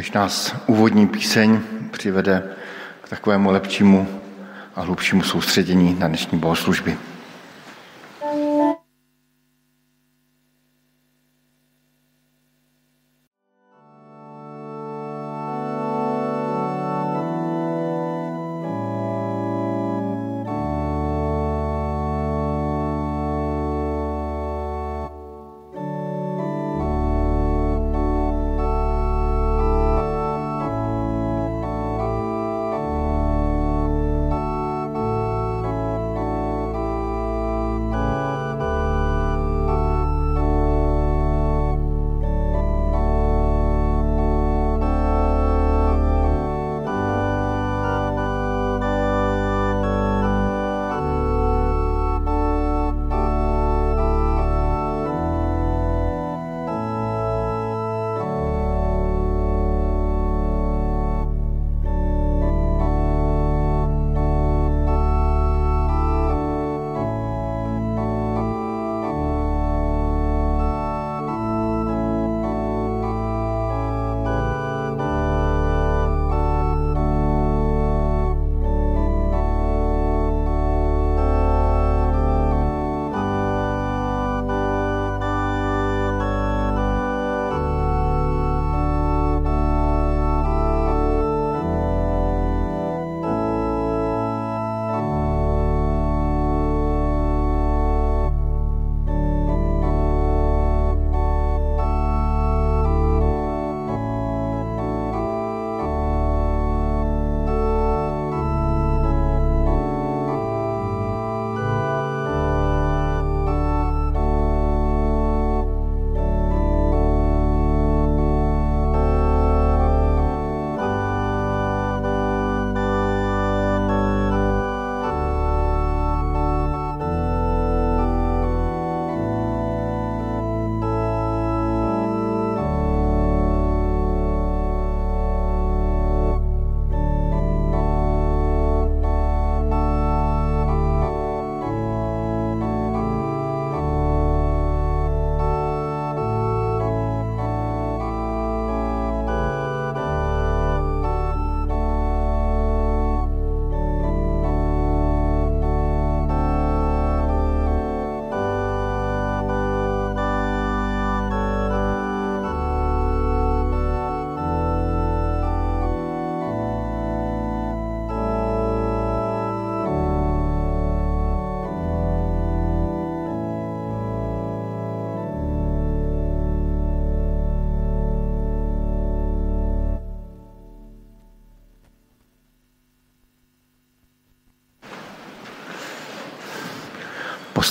[0.00, 2.42] Kež nás úvodní píseň přivede
[3.02, 4.20] k takovému lepšímu
[4.76, 6.96] a hlubšímu soustředění na dnešní bohoslužby.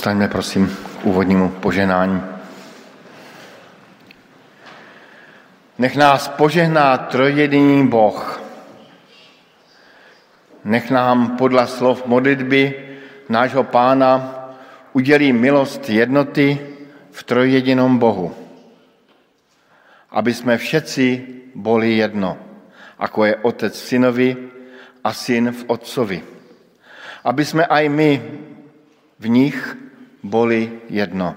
[0.00, 2.24] Postaňme prosím k úvodnímu poženání.
[5.76, 8.40] Nech nás požehná trojjediný Boh.
[10.64, 12.88] Nech nám podle slov modlitby
[13.28, 14.40] nášho pána
[14.96, 16.56] udělí milost jednoty
[17.12, 18.32] v trojjedinom Bohu.
[20.10, 22.40] Aby jsme všetci boli jedno,
[22.96, 24.30] ako je otec v synovi
[25.04, 26.18] a syn v otcovi.
[27.24, 28.10] Aby jsme aj my
[29.20, 29.89] v nich
[30.22, 31.36] boli jedno.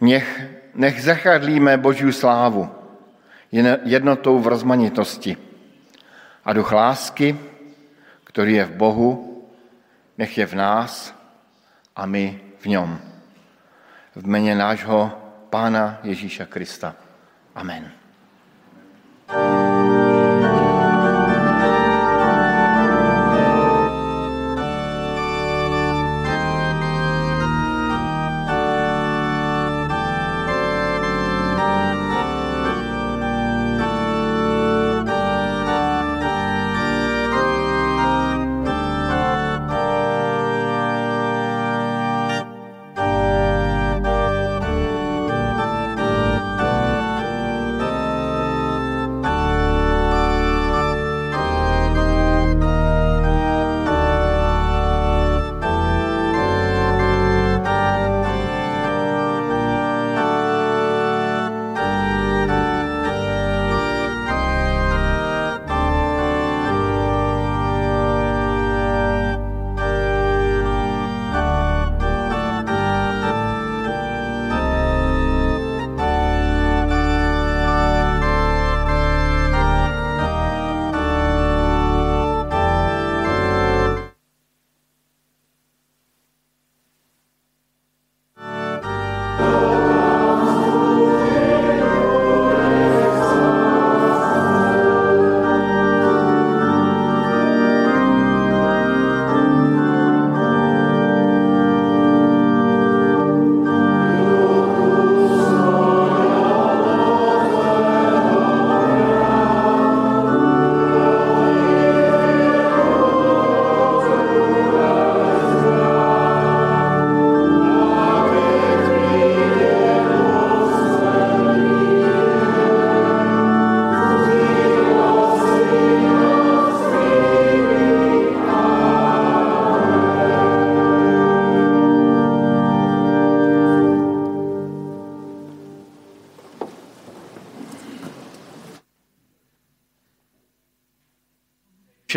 [0.00, 0.26] Nech,
[0.74, 2.70] nech zachadlíme Božiu slávu
[3.84, 5.36] jednotou v rozmanitosti.
[6.44, 7.38] A duch lásky,
[8.24, 9.44] který je v Bohu,
[10.18, 11.14] nech je v nás
[11.96, 13.00] a my v něm.
[14.16, 15.12] V mene nášho
[15.50, 16.94] Pána Ježíša Krista.
[17.54, 17.92] Amen.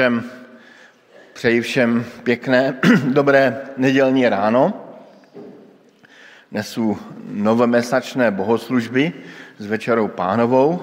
[0.01, 0.23] Všem,
[1.33, 2.73] přeji všem pěkné,
[3.13, 4.73] dobré nedělní ráno.
[6.51, 6.97] Nesu
[7.29, 9.13] novomesačné bohoslužby
[9.57, 10.81] s večerou pánovou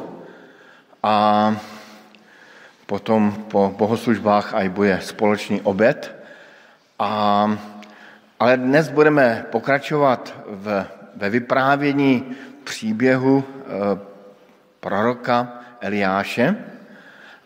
[1.02, 1.50] a
[2.86, 6.14] potom po bohoslužbách aj bude společný obed.
[6.98, 7.10] A,
[8.38, 10.86] ale dnes budeme pokračovat v,
[11.16, 12.22] ve vyprávění
[12.64, 13.62] příběhu e,
[14.80, 16.77] proroka Eliáše,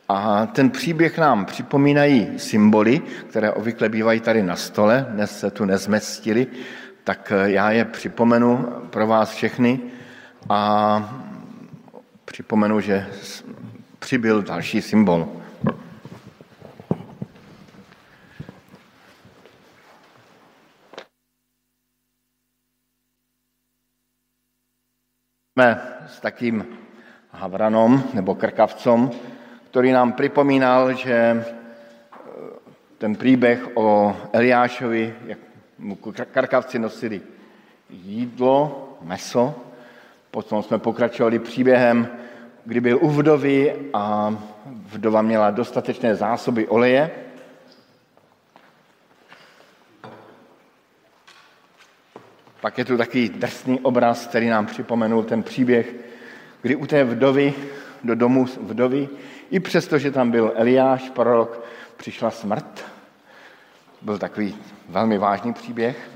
[0.09, 5.65] a ten příběh nám připomínají symboly, které obvykle bývají tady na stole, dnes se tu
[5.65, 6.47] nezmestili,
[7.05, 8.57] tak já je připomenu
[8.91, 9.81] pro vás všechny
[10.49, 11.23] a
[12.25, 13.07] připomenu, že
[13.99, 15.29] přibyl další symbol.
[25.53, 26.67] Jsme s takým
[27.31, 29.11] havranom nebo krkavcom,
[29.73, 31.39] ktorý nám pripomínal, že e,
[33.01, 35.41] ten príbeh o Eliášovi, jak
[35.81, 35.97] mu
[36.29, 37.25] karkavci nosili
[37.89, 39.57] jídlo, meso,
[40.31, 42.09] potom jsme pokračovali příběhem,
[42.65, 44.37] kdy byl u vdovy a
[44.93, 47.11] vdova měla dostatečné zásoby oleje.
[52.61, 55.95] Pak je tu takový drsný obraz, který nám připomenul ten příběh,
[56.63, 57.55] kdy u té vdovy,
[58.05, 59.09] do domu vdovy,
[59.51, 61.65] i přesto, že tam byl Eliáš, prorok,
[61.97, 62.85] přišla smrt.
[64.03, 64.57] Byl takový
[64.89, 66.11] velmi vážný příběh.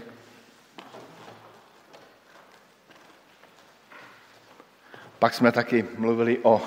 [5.19, 6.63] Pak jsme taky mluvili o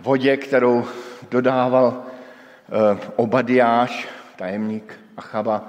[0.00, 0.86] vodě, kterou
[1.30, 5.68] dodával eh, Obadiáš, tajemník Achaba,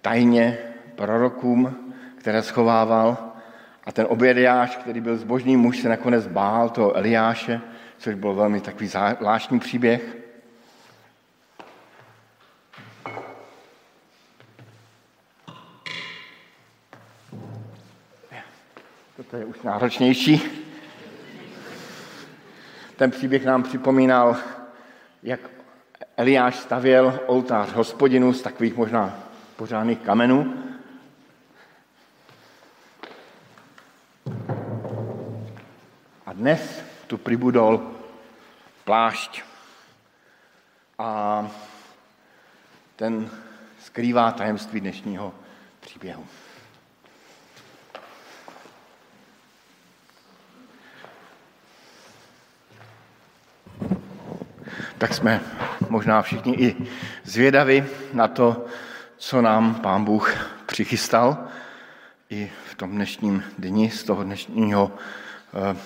[0.00, 0.58] tajně
[0.94, 3.25] prorokům, které schovával.
[3.86, 7.60] A ten Obadiáš, který byl zbožný muž, se nakonec bál toho Eliáše,
[7.98, 8.86] což byl velmi takový
[9.18, 10.16] zvláštní příběh.
[19.16, 20.42] Toto je už náročnější.
[22.96, 24.36] Ten příběh nám připomínal,
[25.22, 25.40] jak
[26.16, 29.18] Eliáš stavěl oltář hospodinu z takových možná
[29.56, 30.54] pořádných kamenů.
[36.36, 36.60] Dnes
[37.08, 37.80] tu pribudol
[38.84, 39.40] plášť.
[41.00, 41.44] A
[42.96, 43.30] ten
[43.80, 45.34] skrývá tajemství dnešního
[45.80, 46.26] příběhu.
[54.98, 55.40] Tak jsme
[55.88, 56.76] možná všichni i
[57.24, 58.66] zvědavi na to,
[59.16, 61.48] co nám Pán Bůh přichystal
[62.30, 64.92] i v tom dnešním dni z toho dnešního
[65.72, 65.76] eh,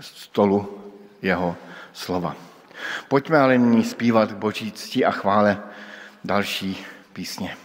[0.00, 0.80] stolu
[1.22, 1.56] jeho
[1.92, 2.36] slova.
[3.08, 5.62] Pojďme ale nyní zpívat k boží cti a chvále
[6.24, 7.56] další písně.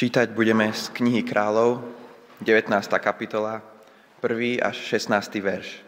[0.00, 1.84] Čítať budeme z knihy kráľov,
[2.40, 2.72] 19.
[3.04, 3.60] kapitola,
[4.24, 4.56] 1.
[4.64, 5.12] až 16.
[5.44, 5.84] verš.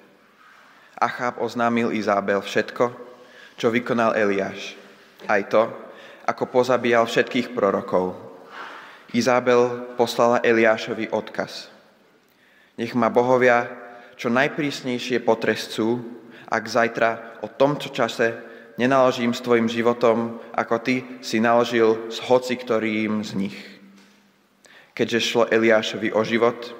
[1.01, 2.93] Acháb oznámil Izábel všetko,
[3.57, 4.77] čo vykonal Eliáš.
[5.25, 5.65] Aj to,
[6.29, 8.13] ako pozabíjal všetkých prorokov.
[9.17, 11.73] Izábel poslala Eliášovi odkaz.
[12.77, 13.65] Nech ma bohovia
[14.21, 16.05] čo najprísnejšie potrescú,
[16.53, 18.37] ak zajtra o tomto čase
[18.77, 23.72] nenaložím s tvojim životom, ako ty si naložil s hoci ktorým z nich.
[24.93, 26.77] Keďže šlo Eliášovi o život,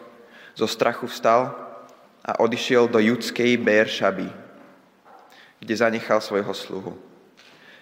[0.53, 1.53] zo strachu vstal
[2.23, 4.29] a odišiel do judskej Béršaby,
[5.61, 6.93] kde zanechal svojho sluhu.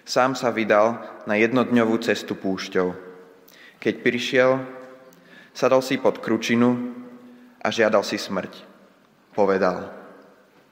[0.07, 0.97] Sám sa vydal
[1.29, 2.95] na jednodňovú cestu púšťou.
[3.77, 4.61] Keď prišiel,
[5.53, 6.95] sadol si pod kručinu
[7.61, 8.65] a žiadal si smrť.
[9.35, 9.93] Povedal,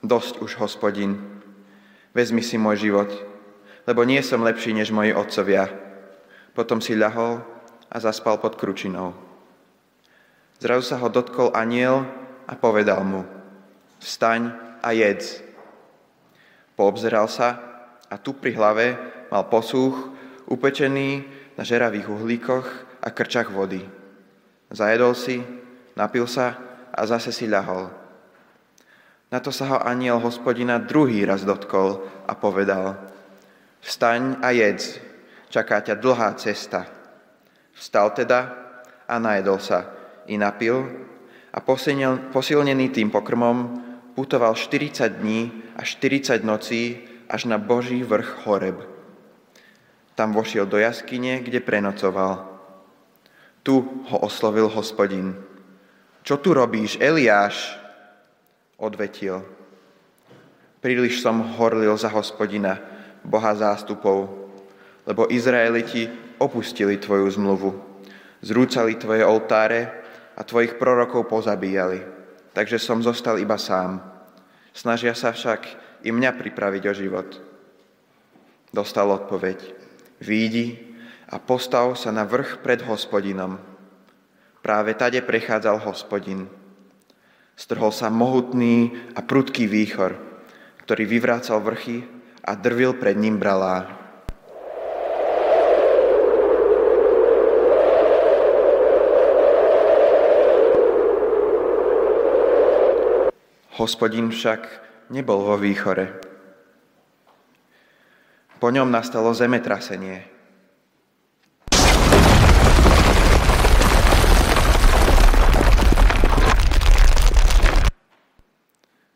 [0.01, 1.19] dosť už, hospodin,
[2.15, 3.11] vezmi si môj život,
[3.85, 5.69] lebo nie som lepší než moji otcovia.
[6.57, 7.41] Potom si ľahol
[7.89, 9.28] a zaspal pod kručinou.
[10.59, 12.03] Zrazu sa ho dotkol aniel
[12.43, 13.23] a povedal mu,
[14.03, 14.51] vstaň
[14.83, 15.39] a jedz.
[16.75, 17.55] Poobzeral sa
[18.11, 18.99] a tu pri hlave
[19.31, 19.95] mal posúch
[20.51, 21.23] upečený
[21.55, 22.67] na žeravých uhlíkoch
[22.99, 23.87] a krčach vody.
[24.67, 25.39] Zajedol si,
[25.95, 26.59] napil sa
[26.91, 27.87] a zase si ľahol.
[29.31, 32.99] Na to sa ho aniel hospodina druhý raz dotkol a povedal,
[33.79, 34.99] vstaň a jedz,
[35.47, 36.83] čaká ťa dlhá cesta.
[37.71, 38.39] Vstal teda
[39.07, 39.98] a najedol sa
[40.29, 40.85] i napil
[41.49, 41.59] a
[42.31, 43.57] posilnený tým pokrmom
[44.13, 48.77] putoval 40 dní a 40 nocí až na Boží vrch Horeb.
[50.13, 52.45] Tam vošiel do jaskyne, kde prenocoval.
[53.63, 55.35] Tu ho oslovil hospodin.
[56.23, 57.79] Čo tu robíš, Eliáš?
[58.75, 59.41] Odvetil.
[60.79, 62.79] Príliš som horlil za hospodina,
[63.23, 64.31] Boha zástupov,
[65.03, 66.07] lebo Izraeliti
[66.39, 67.71] opustili tvoju zmluvu.
[68.39, 69.98] Zrúcali tvoje oltáre
[70.39, 71.99] a tvojich prorokov pozabíjali.
[72.55, 73.99] Takže som zostal iba sám.
[74.71, 75.67] Snažia sa však
[76.07, 77.29] i mňa pripraviť o život.
[78.71, 79.59] Dostal odpoveď.
[80.23, 80.79] Výjdi
[81.27, 83.59] a postav sa na vrch pred hospodinom.
[84.63, 86.47] Práve tade prechádzal hospodin.
[87.59, 90.15] Strhol sa mohutný a prudký výchor,
[90.87, 92.07] ktorý vyvrácal vrchy
[92.43, 93.98] a drvil pred ním bralá.
[103.79, 104.67] Hospodin však
[105.07, 106.19] nebol vo výchore.
[108.59, 110.27] Po ňom nastalo zemetrasenie.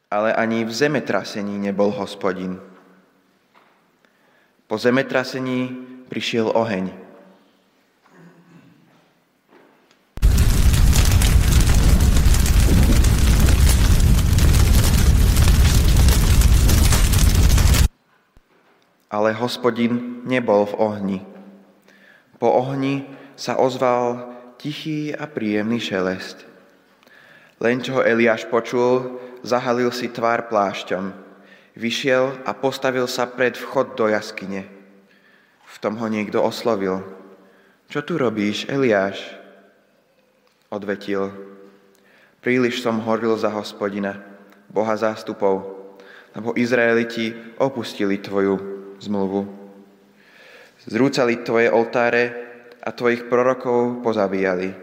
[0.08, 2.56] Ale ani v zemetrasení nebol hospodin.
[4.72, 5.76] Po zemetrasení
[6.08, 7.03] prišiel oheň.
[19.14, 21.20] Ale hospodin nebol v ohni.
[22.42, 23.06] Po ohni
[23.38, 26.42] sa ozval tichý a príjemný šelest.
[27.62, 31.14] Len čo ho Eliáš počul, zahalil si tvár plášťom.
[31.78, 34.66] Vyšiel a postavil sa pred vchod do jaskyne.
[35.70, 37.06] V tom ho niekto oslovil.
[37.94, 39.22] Čo tu robíš, Eliáš?
[40.74, 41.30] Odvetil.
[42.42, 44.18] Príliš som horil za hospodina,
[44.74, 45.70] Boha zástupov,
[46.34, 48.73] lebo Izraeliti opustili tvoju
[49.04, 49.44] zmluvu.
[50.88, 52.24] Zrúcali tvoje oltáre
[52.84, 54.76] a tvojich prorokov pozabíjali.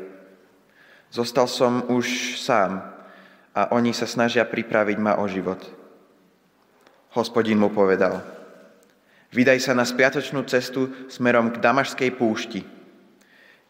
[1.12, 2.80] Zostal som už sám
[3.52, 5.60] a oni sa snažia pripraviť ma o život.
[7.12, 8.22] Hospodin mu povedal,
[9.34, 12.62] vydaj sa na spiatočnú cestu smerom k Damašskej púšti.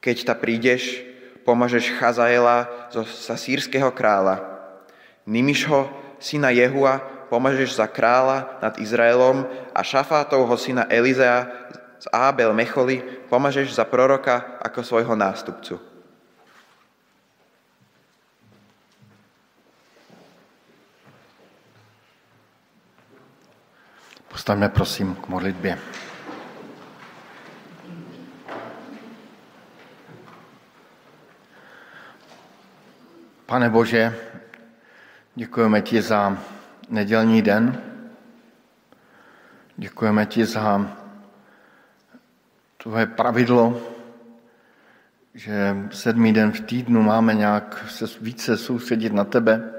[0.05, 1.01] Keď ta prídeš,
[1.49, 4.45] pomôžeš Chazaela zo sasírskeho kráľa.
[5.25, 5.89] Nimišho,
[6.21, 11.47] syna Jehua, pomažeš za kráľa nad Izraelom a Šafátovho syna Elizea
[12.03, 12.99] z Ábel Mecholi
[13.31, 15.79] pomažeš za proroka ako svojho nástupcu.
[24.29, 25.79] Postavme prosím k modlitbě.
[33.47, 34.15] Pane Bože,
[35.35, 36.39] děkujeme ti za
[36.91, 37.83] nedělní den.
[39.77, 40.97] Děkujeme ti za
[42.77, 43.81] tvoje pravidlo,
[45.35, 49.73] že sedmý den v týdnu máme nějak se více soustředit na tebe,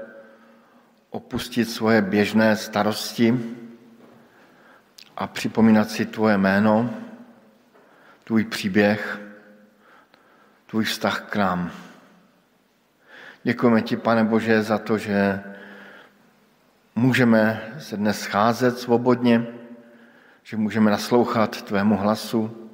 [1.10, 3.40] opustit svoje běžné starosti
[5.16, 6.90] a připomínat si tvoje jméno,
[8.24, 9.20] tvůj příběh,
[10.66, 11.70] tvůj vztah k nám.
[13.42, 15.42] Děkujeme ti, pane Bože, za to, že
[16.94, 19.46] můžeme se dnes scházet svobodně,
[20.42, 22.70] že můžeme naslouchat tvému hlasu,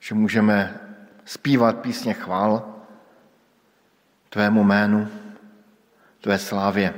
[0.00, 0.80] že můžeme
[1.24, 2.74] zpívat písně chvál
[4.28, 5.08] tvému jménu,
[6.20, 6.94] tvé slávě.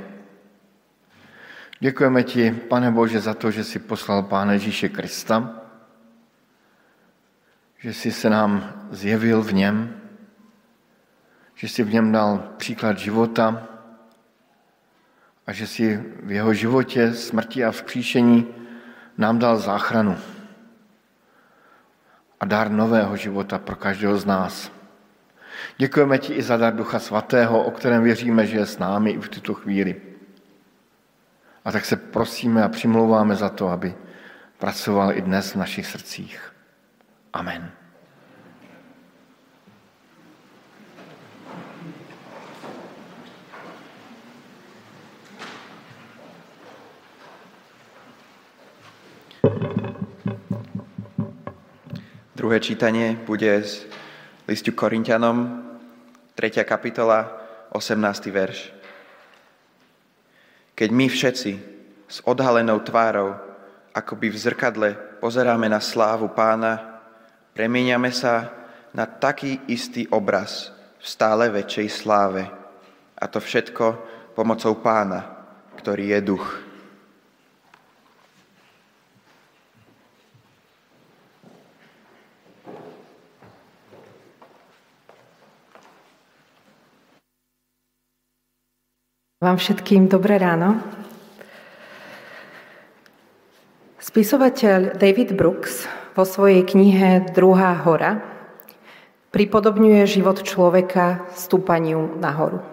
[1.79, 5.61] Děkujeme ti, pane Bože, za to, že jsi poslal Pána Ježíše Krista,
[7.77, 10.01] že jsi se nám zjevil v něm,
[11.55, 13.67] že jsi v něm dal příklad života
[15.47, 18.47] a že jsi v jeho životě, smrti a vzkříšení
[19.17, 20.17] nám dal záchranu
[22.39, 24.71] a dar nového života pro každého z nás.
[25.77, 29.19] Děkujeme ti i za dar Ducha Svatého, o kterém věříme, že je s námi i
[29.19, 30.01] v tuto chvíli.
[31.65, 33.95] A tak se prosíme a přimlouváme za to, aby
[34.57, 36.53] pracoval i dnes v našich srdcích.
[37.33, 37.71] Amen.
[52.37, 53.89] Druhé čítanie bude z
[54.45, 55.57] listu Korintianom,
[56.37, 56.61] 3.
[56.69, 57.25] kapitola,
[57.73, 57.97] 18.
[58.29, 58.69] verš.
[60.77, 61.51] Keď my všetci
[62.05, 63.33] s odhalenou tvárou,
[63.89, 67.01] akoby v zrkadle, pozeráme na slávu pána,
[67.57, 68.53] premieňame sa
[68.93, 70.69] na taký istý obraz
[71.01, 72.45] v stále väčšej sláve.
[73.17, 73.85] A to všetko
[74.37, 75.25] pomocou pána,
[75.81, 76.66] ktorý je duch.
[89.37, 90.81] Vám všetkým dobré ráno.
[94.01, 95.85] Spisovateľ David Brooks
[96.17, 98.17] vo svojej knihe Druhá hora
[99.29, 102.65] pripodobňuje život človeka stúpaniu nahoru.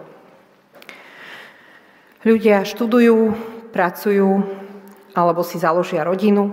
[2.25, 3.37] Ľudia študujú,
[3.69, 4.41] pracujú
[5.13, 6.49] alebo si založia rodinu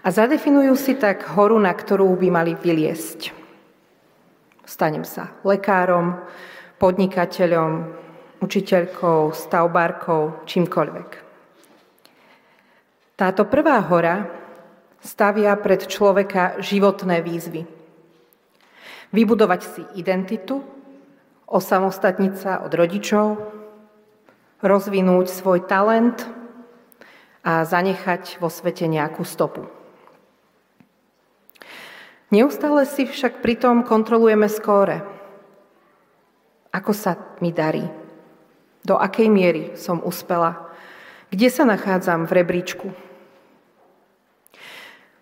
[0.00, 3.36] a zadefinujú si tak horu, na ktorú by mali vyliesť.
[4.64, 6.16] Stanem sa lekárom,
[6.80, 8.07] podnikateľom,
[8.38, 11.10] učiteľkou, stavbárkou, čímkoľvek.
[13.18, 14.30] Táto prvá hora
[15.02, 17.66] stavia pred človeka životné výzvy.
[19.10, 20.62] Vybudovať si identitu,
[21.48, 23.26] osamostatniť sa od rodičov,
[24.62, 26.22] rozvinúť svoj talent
[27.42, 29.66] a zanechať vo svete nejakú stopu.
[32.28, 35.00] Neustále si však pritom kontrolujeme skóre.
[36.68, 38.07] Ako sa mi darí?
[38.88, 40.72] Do akej miery som uspela?
[41.28, 42.88] Kde sa nachádzam v rebríčku?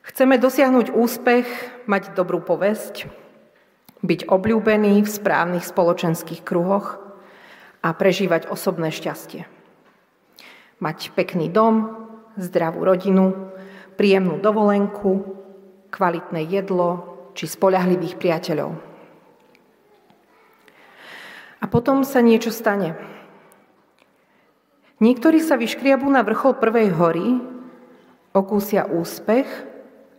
[0.07, 1.51] Chceme dosiahnuť úspech,
[1.91, 3.11] mať dobrú povesť,
[4.07, 7.03] byť obľúbený v správnych spoločenských kruhoch
[7.83, 9.51] a prežívať osobné šťastie.
[10.79, 12.07] Mať pekný dom,
[12.39, 13.51] zdravú rodinu,
[13.99, 15.43] príjemnú dovolenku,
[15.91, 18.79] kvalitné jedlo či spoľahlivých priateľov.
[21.59, 23.16] A potom sa niečo stane.
[24.97, 27.37] Niektorí sa vyškriabú na vrchol prvej hory,
[28.33, 29.45] okúsia úspech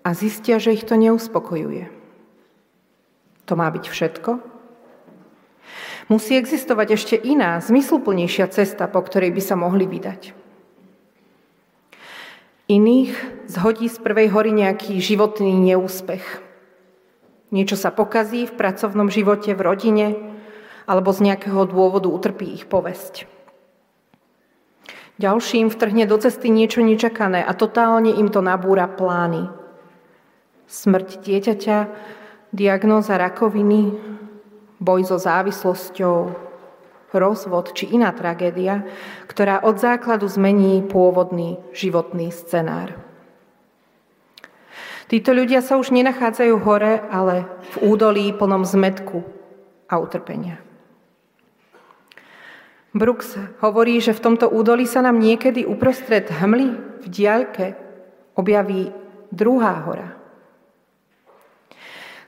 [0.06, 1.90] a zistia, že ich to neuspokojuje.
[3.50, 4.32] To má byť všetko?
[6.14, 10.32] Musí existovať ešte iná, zmysluplnejšia cesta, po ktorej by sa mohli vydať.
[12.68, 13.12] Iných
[13.48, 16.44] zhodí z prvej hory nejaký životný neúspech.
[17.52, 20.08] Niečo sa pokazí v pracovnom živote, v rodine,
[20.84, 23.37] alebo z nejakého dôvodu utrpí ich povesť.
[25.18, 29.50] Ďalším vtrhne do cesty niečo nečakané a totálne im to nabúra plány.
[30.70, 31.78] Smrť dieťaťa,
[32.54, 33.98] diagnóza rakoviny,
[34.78, 36.18] boj so závislosťou,
[37.18, 38.86] rozvod či iná tragédia,
[39.26, 42.94] ktorá od základu zmení pôvodný životný scenár.
[45.08, 49.24] Títo ľudia sa už nenachádzajú hore, ale v údolí plnom zmetku
[49.88, 50.67] a utrpenia.
[52.98, 57.74] Brooks hovorí, že v tomto údolí sa nám niekedy uprostred hmly v diaľke
[58.38, 58.94] objaví
[59.34, 60.14] druhá hora.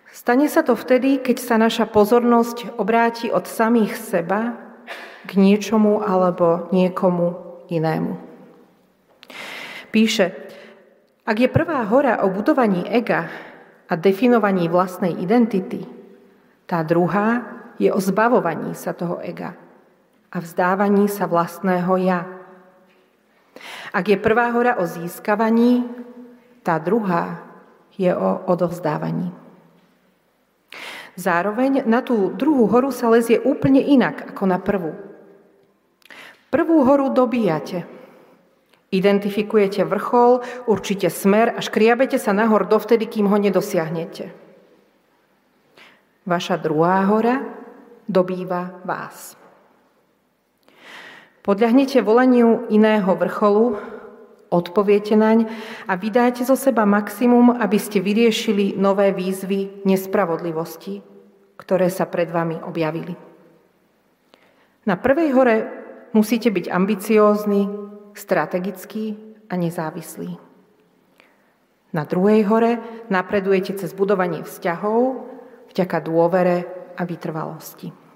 [0.10, 4.58] Stane sa to vtedy, keď sa naša pozornosť obráti od samých seba
[5.24, 8.20] k niečomu alebo niekomu inému.
[9.90, 10.34] Píše,
[11.24, 13.30] ak je prvá hora o budovaní ega
[13.88, 15.86] a definovaní vlastnej identity,
[16.68, 17.46] tá druhá
[17.80, 19.69] je o zbavovaní sa toho ega
[20.30, 22.26] a vzdávaní sa vlastného ja.
[23.90, 25.84] Ak je prvá hora o získavaní,
[26.62, 27.42] tá druhá
[27.98, 29.34] je o odovzdávaní.
[31.20, 34.96] Zároveň na tú druhú horu sa lezie úplne inak ako na prvú.
[36.48, 37.84] Prvú horu dobíjate.
[38.90, 44.34] Identifikujete vrchol, určite smer a škriabete sa nahor dovtedy, kým ho nedosiahnete.
[46.26, 47.46] Vaša druhá hora
[48.10, 49.39] dobýva vás.
[51.50, 53.74] Podľahnete volaniu iného vrcholu,
[54.54, 55.50] odpoviete naň
[55.90, 61.02] a vydáte zo seba maximum, aby ste vyriešili nové výzvy nespravodlivosti,
[61.58, 63.18] ktoré sa pred vami objavili.
[64.86, 65.56] Na prvej hore
[66.14, 67.66] musíte byť ambiciózni,
[68.14, 69.18] strategický
[69.50, 70.38] a nezávislý.
[71.98, 72.78] Na druhej hore
[73.10, 75.26] napredujete cez budovanie vzťahov
[75.74, 76.58] vďaka dôvere
[76.94, 78.09] a vytrvalosti.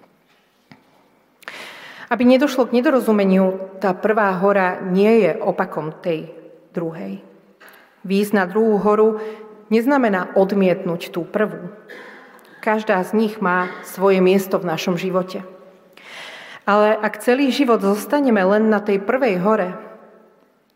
[2.13, 6.29] Aby nedošlo k nedorozumeniu, tá prvá hora nie je opakom tej
[6.69, 7.25] druhej.
[8.05, 9.17] Výjsť na druhú horu
[9.73, 11.73] neznamená odmietnúť tú prvú.
[12.61, 15.41] Každá z nich má svoje miesto v našom živote.
[16.69, 19.73] Ale ak celý život zostaneme len na tej prvej hore,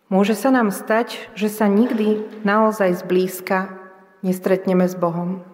[0.10, 3.78] môže sa nám stať, že sa nikdy naozaj zblízka
[4.26, 5.46] nestretneme s Bohom.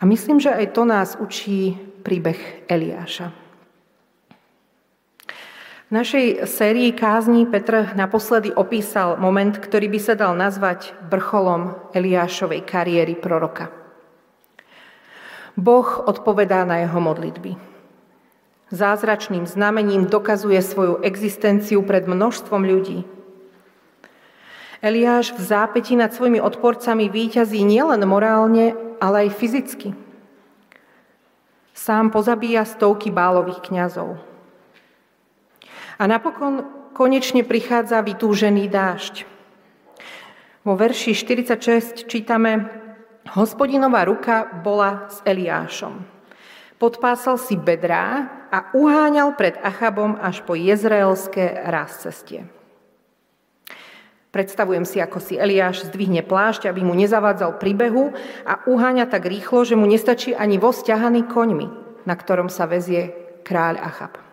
[0.00, 3.45] A myslím, že aj to nás učí príbeh Eliáša.
[5.86, 12.66] V našej sérii kázní Petr naposledy opísal moment, ktorý by sa dal nazvať vrcholom Eliášovej
[12.66, 13.70] kariéry proroka.
[15.54, 17.54] Boh odpovedá na jeho modlitby.
[18.74, 23.06] Zázračným znamením dokazuje svoju existenciu pred množstvom ľudí.
[24.82, 29.94] Eliáš v zápäti nad svojimi odporcami výťazí nielen morálne, ale aj fyzicky.
[31.78, 34.18] Sám pozabíja stovky bálových kňazov.
[35.96, 39.24] A napokon konečne prichádza vytúžený dážď.
[40.66, 42.68] Vo verši 46 čítame,
[43.32, 46.04] hospodinová ruka bola s Eliášom.
[46.76, 52.44] Podpásal si bedrá a uháňal pred Achabom až po jezraelské raz cestie.
[54.36, 58.12] Predstavujem si, ako si Eliáš zdvihne plášť, aby mu nezavádzal príbehu
[58.44, 61.66] a uháňa tak rýchlo, že mu nestačí ani voz ťahaný koňmi,
[62.04, 63.16] na ktorom sa vezie
[63.48, 64.25] kráľ Achab.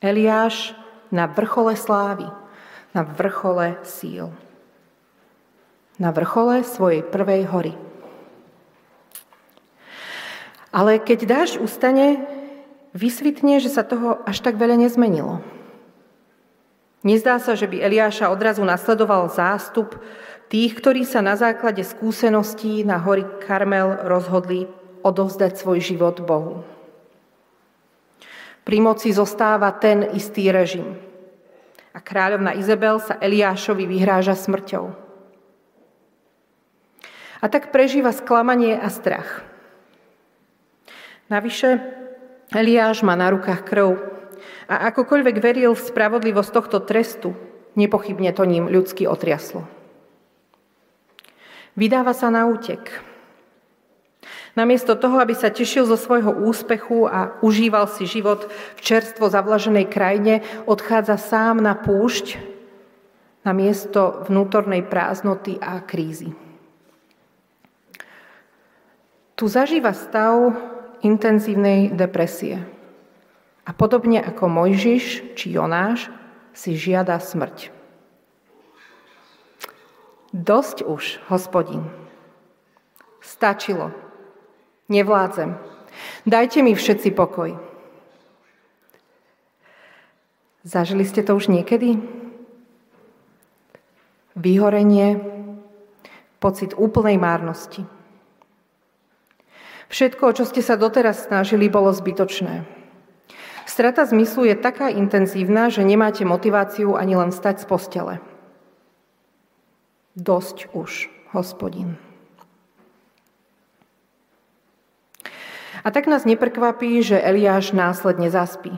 [0.00, 0.76] Eliáš
[1.08, 2.28] na vrchole slávy,
[2.92, 4.28] na vrchole síl.
[5.96, 7.72] Na vrchole svojej prvej hory.
[10.68, 12.20] Ale keď dáš ustane,
[12.92, 15.40] vysvitne, že sa toho až tak veľa nezmenilo.
[17.00, 19.96] Nezdá sa, že by Eliáša odrazu nasledoval zástup
[20.52, 24.68] tých, ktorí sa na základe skúseností na hory Karmel rozhodli
[25.00, 26.75] odovzdať svoj život Bohu.
[28.66, 30.98] Pri moci zostáva ten istý režim.
[31.94, 34.90] A kráľovna Izabel sa Eliášovi vyhráža smrťou.
[37.38, 39.46] A tak prežíva sklamanie a strach.
[41.30, 41.78] Navyše,
[42.50, 44.02] Eliáš má na rukách krv
[44.66, 47.38] a akokoľvek veril v spravodlivosť tohto trestu,
[47.78, 49.62] nepochybne to ním ľudsky otriaslo.
[51.78, 53.05] Vydáva sa na útek
[54.56, 59.84] Namiesto toho, aby sa tešil zo svojho úspechu a užíval si život v čerstvo zavlaženej
[59.92, 62.56] krajine, odchádza sám na púšť
[63.44, 66.32] na miesto vnútornej prázdnoty a krízy.
[69.36, 70.56] Tu zažíva stav
[71.04, 72.64] intenzívnej depresie.
[73.68, 76.08] A podobne ako Mojžiš či Jonáš
[76.56, 77.68] si žiada smrť.
[80.32, 81.84] Dosť už, hospodin.
[83.20, 84.05] Stačilo.
[84.86, 85.58] Nevládzem.
[86.26, 87.58] Dajte mi všetci pokoj.
[90.66, 91.98] Zažili ste to už niekedy?
[94.34, 95.22] Vyhorenie,
[96.42, 97.86] pocit úplnej márnosti.
[99.86, 102.66] Všetko, čo ste sa doteraz snažili, bolo zbytočné.
[103.66, 108.14] Strata zmyslu je taká intenzívna, že nemáte motiváciu ani len stať z postele.
[110.14, 111.98] Dosť už, hospodin.
[115.86, 118.74] A tak nás neprekvapí, že Eliáš následne zaspí.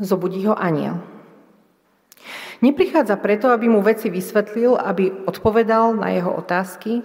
[0.00, 1.04] Zobudí ho aniel.
[2.64, 7.04] Neprichádza preto, aby mu veci vysvetlil, aby odpovedal na jeho otázky,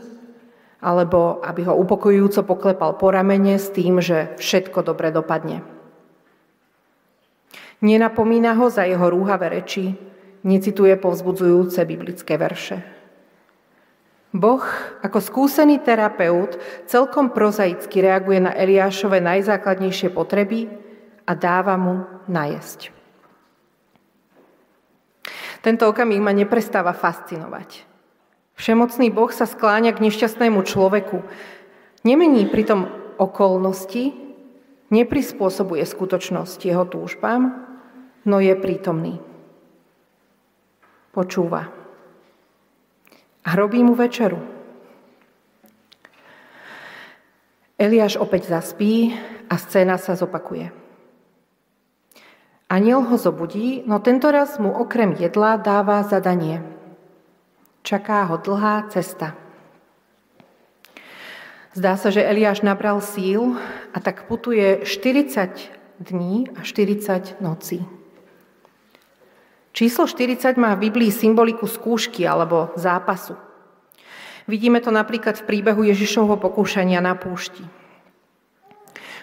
[0.79, 5.59] alebo aby ho upokojujúco poklepal po ramene s tým, že všetko dobre dopadne.
[7.83, 9.99] Nenapomína ho za jeho rúhavé reči,
[10.47, 12.92] necituje povzbudzujúce biblické verše.
[14.33, 14.65] Boh
[15.05, 16.57] ako skúsený terapeut
[16.89, 20.73] celkom prozaicky reaguje na Eliášove najzákladnejšie potreby
[21.29, 22.89] a dáva mu najesť.
[25.61, 27.85] Tento okamih ma neprestáva fascinovať.
[28.57, 31.21] Všemocný Boh sa skláňa k nešťastnému človeku.
[32.03, 32.89] Nemení pritom
[33.21, 34.17] okolnosti,
[34.89, 37.53] neprispôsobuje skutočnosť jeho túžbám,
[38.25, 39.21] no je prítomný.
[41.13, 41.82] Počúva.
[43.43, 44.39] A robí mu večeru.
[47.75, 49.11] Eliáš opäť zaspí
[49.51, 50.71] a scéna sa zopakuje.
[52.71, 56.63] Aniel ho zobudí, no tento raz mu okrem jedla dáva zadanie–
[57.83, 59.35] Čaká ho dlhá cesta.
[61.75, 63.59] Zdá sa, že Eliáš nabral síl
[63.91, 67.83] a tak putuje 40 dní a 40 nocí.
[69.73, 73.33] Číslo 40 má v Biblii symboliku skúšky alebo zápasu.
[74.45, 77.65] Vidíme to napríklad v príbehu Ježišovho pokúšania na púšti.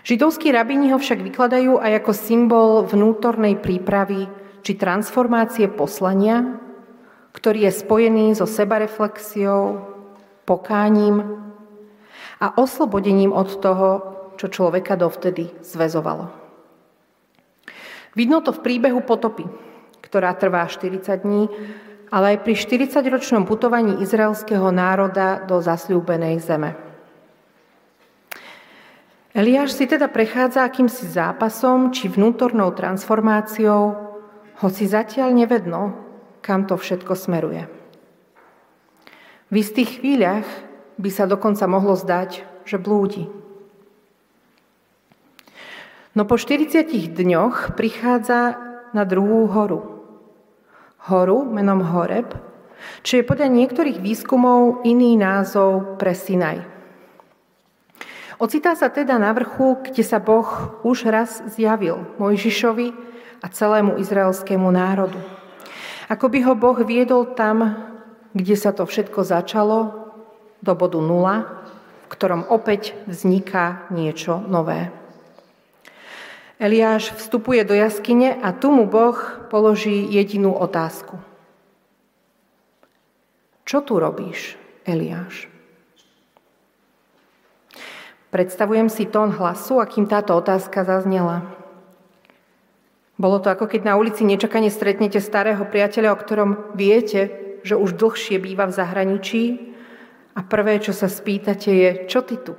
[0.03, 4.27] Židovskí rabíni ho však vykladajú aj ako symbol vnútornej prípravy
[4.65, 6.61] či transformácie poslania
[7.33, 9.87] ktorý je spojený so sebareflexiou,
[10.47, 11.23] pokáním
[12.43, 13.89] a oslobodením od toho,
[14.35, 16.33] čo človeka dovtedy zväzovalo.
[18.19, 19.47] Vidno to v príbehu potopy,
[20.11, 21.47] ktorá trvá 40 dní,
[22.11, 26.75] ale aj pri 40-ročnom putovaní izraelského národa do zasľúbenej zeme.
[29.31, 34.11] Eliáš si teda prechádza akýmsi zápasom či vnútornou transformáciou,
[34.59, 35.95] hoci zatiaľ nevedno,
[36.43, 37.71] kam to všetko smeruje.
[39.51, 40.47] V istých chvíľach
[40.99, 43.31] by sa dokonca mohlo zdať, že blúdi.
[46.19, 48.59] No po 40 dňoch prichádza
[48.91, 50.00] na druhú horu.
[51.09, 52.37] Horu menom Horeb,
[53.01, 56.61] čo je podľa niektorých výskumov iný názov pre Sinaj.
[58.41, 62.89] Ocitá sa teda na vrchu, kde sa Boh už raz zjavil Mojžišovi
[63.41, 65.21] a celému izraelskému národu.
[66.09, 67.77] Ako by ho Boh viedol tam,
[68.33, 69.79] kde sa to všetko začalo,
[70.61, 71.65] do bodu nula,
[72.05, 74.93] v ktorom opäť vzniká niečo nové.
[76.61, 79.17] Eliáš vstupuje do jaskyne a tu mu Boh
[79.49, 81.17] položí jedinú otázku.
[83.65, 85.49] Čo tu robíš, Eliáš?
[88.29, 91.49] Predstavujem si tón hlasu, akým táto otázka zaznela.
[93.17, 97.97] Bolo to ako keď na ulici nečakane stretnete starého priateľa, o ktorom viete, že už
[97.97, 99.43] dlhšie býva v zahraničí
[100.37, 102.53] a prvé, čo sa spýtate, je, čo ty tu?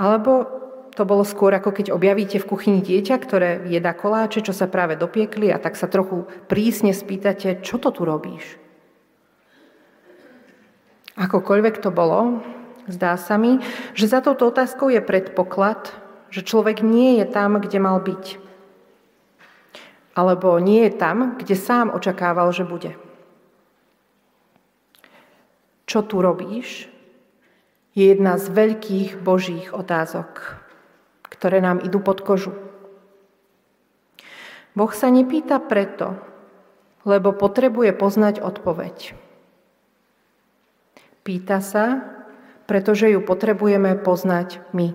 [0.00, 0.64] Alebo
[0.98, 4.98] to bolo skôr ako keď objavíte v kuchyni dieťa, ktoré jedá koláče, čo sa práve
[4.98, 8.58] dopiekli a tak sa trochu prísne spýtate, čo to tu robíš?
[11.14, 12.42] Akokoľvek to bolo,
[12.90, 13.62] zdá sa mi,
[13.94, 15.94] že za touto otázkou je predpoklad,
[16.34, 18.42] že človek nie je tam, kde mal byť.
[20.18, 22.98] Alebo nie je tam, kde sám očakával, že bude.
[25.86, 26.90] Čo tu robíš?
[27.94, 30.66] Je jedna z veľkých božích otázok,
[31.38, 32.50] ktoré nám idú pod kožu.
[34.74, 36.18] Boh sa nepýta preto,
[37.06, 39.14] lebo potrebuje poznať odpoveď.
[41.22, 42.02] Pýta sa,
[42.68, 44.92] pretože ju potrebujeme poznať my.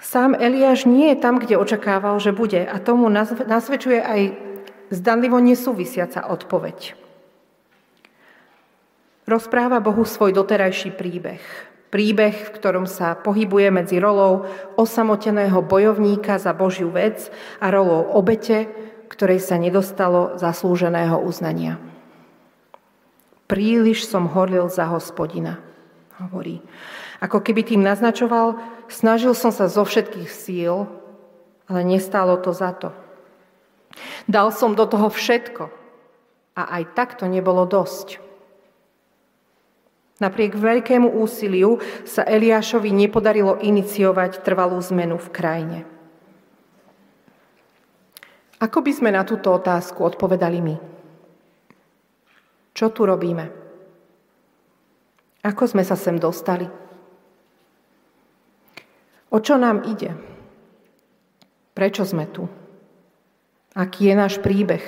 [0.00, 4.20] Sám Eliáš nie je tam, kde očakával, že bude a tomu nasvedčuje aj
[4.94, 6.94] zdanlivo nesúvisiaca odpoveď.
[9.26, 11.42] Rozpráva Bohu svoj doterajší príbeh.
[11.86, 17.30] Príbeh, v ktorom sa pohybuje medzi rolou osamoteného bojovníka za Božiu vec
[17.62, 18.66] a rolou obete,
[19.06, 21.78] ktorej sa nedostalo zaslúženého uznania.
[23.46, 25.62] Príliš som horlil za hospodina,
[26.18, 26.58] hovorí.
[27.22, 28.58] Ako keby tým naznačoval,
[28.90, 30.90] snažil som sa zo všetkých síl,
[31.70, 32.90] ale nestálo to za to.
[34.26, 35.70] Dal som do toho všetko
[36.58, 38.25] a aj tak to nebolo dosť.
[40.16, 41.76] Napriek veľkému úsiliu
[42.08, 45.78] sa Eliášovi nepodarilo iniciovať trvalú zmenu v krajine.
[48.56, 50.76] Ako by sme na túto otázku odpovedali my?
[52.72, 53.52] Čo tu robíme?
[55.44, 56.64] Ako sme sa sem dostali?
[59.28, 60.16] O čo nám ide?
[61.76, 62.48] Prečo sme tu?
[63.76, 64.80] Aký je náš príbeh?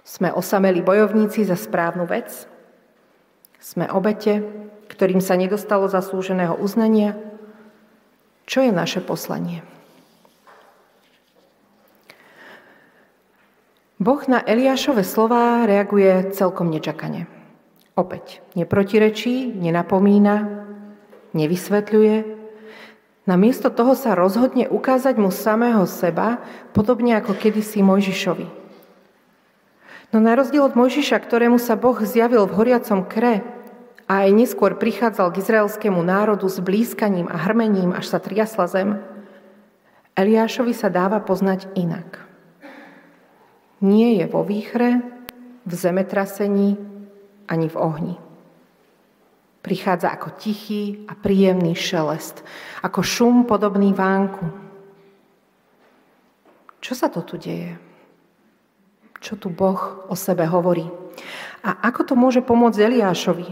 [0.00, 2.48] Sme osameli bojovníci za správnu vec?
[3.58, 4.42] Sme obete,
[4.90, 7.18] ktorým sa nedostalo zaslúženého uznania?
[8.48, 9.66] Čo je naše poslanie?
[13.98, 17.26] Boh na Eliášove slová reaguje celkom nečakane.
[17.98, 20.66] Opäť neprotirečí, nenapomína,
[21.34, 22.38] nevysvetľuje,
[23.28, 26.40] Namiesto toho sa rozhodne ukázať mu samého seba,
[26.72, 28.57] podobne ako kedysi Mojžišovi.
[30.08, 33.44] No na rozdiel od Mojžiša, ktorému sa Boh zjavil v horiacom kre
[34.08, 38.96] a aj neskôr prichádzal k izraelskému národu s blízkaním a hrmením, až sa triasla zem,
[40.16, 42.24] Eliášovi sa dáva poznať inak.
[43.84, 45.04] Nie je vo výchre,
[45.68, 46.80] v zemetrasení
[47.44, 48.16] ani v ohni.
[49.60, 52.40] Prichádza ako tichý a príjemný šelest,
[52.80, 54.48] ako šum podobný vánku.
[56.80, 57.87] Čo sa to tu deje?
[59.18, 60.86] Čo tu Boh o sebe hovorí?
[61.66, 63.48] A ako to môže pomôcť Eliášovi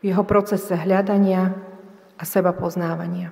[0.00, 1.54] v jeho procese hľadania
[2.18, 3.30] a seba poznávania?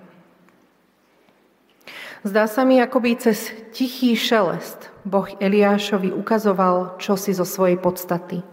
[2.23, 8.43] Zdá sa mi, ako by cez tichý šelest Boh Eliášovi ukazoval čosi zo svojej podstaty–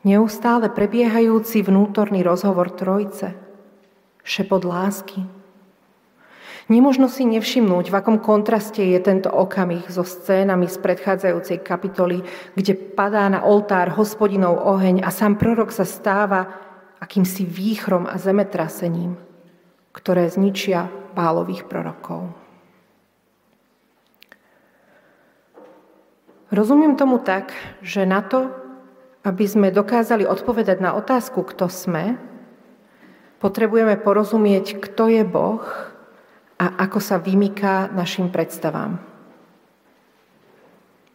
[0.00, 3.36] Neustále prebiehajúci vnútorný rozhovor trojce,
[4.24, 5.28] šepot lásky.
[6.70, 12.22] Nemožno si nevšimnúť, v akom kontraste je tento okamih so scénami z predchádzajúcej kapitoly,
[12.54, 16.46] kde padá na oltár hospodinov oheň a sám prorok sa stáva
[17.02, 19.18] akýmsi výchrom a zemetrasením,
[19.90, 22.30] ktoré zničia bálových prorokov.
[26.54, 27.50] Rozumiem tomu tak,
[27.82, 28.46] že na to,
[29.26, 32.14] aby sme dokázali odpovedať na otázku, kto sme,
[33.42, 35.89] potrebujeme porozumieť, kto je Boh
[36.60, 39.00] a ako sa vymyká našim predstavám.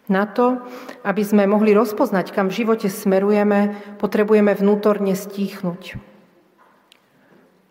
[0.09, 0.61] Na to,
[1.05, 5.97] aby sme mohli rozpoznať, kam v živote smerujeme, potrebujeme vnútorne stíchnuť.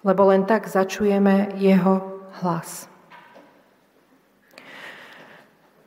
[0.07, 2.87] Lebo len tak začujeme jeho hlas.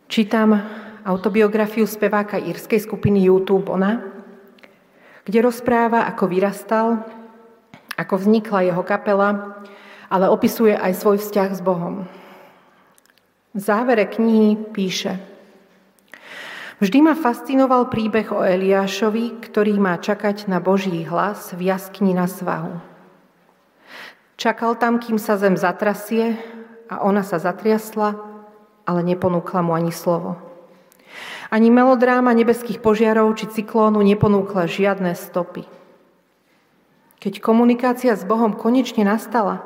[0.07, 0.55] Čítam
[1.03, 4.03] autobiografiu speváka írskej skupiny YouTube Ona,
[5.27, 7.03] kde rozpráva, ako vyrastal,
[7.99, 9.59] ako vznikla jeho kapela,
[10.07, 12.07] ale opisuje aj svoj vzťah s Bohom.
[13.55, 15.17] V závere knihy píše
[16.77, 22.29] Vždy ma fascinoval príbeh o Eliášovi, ktorý má čakať na Boží hlas v jaskni na
[22.29, 22.77] svahu.
[24.37, 26.37] Čakal tam, kým sa zem zatrasie
[26.85, 28.21] a ona sa zatriasla,
[28.85, 30.37] ale neponúkla mu ani slovo.
[31.49, 35.65] Ani melodráma nebeských požiarov či cyklónu neponúkla žiadne stopy.
[37.17, 39.65] Keď komunikácia s Bohom konečne nastala,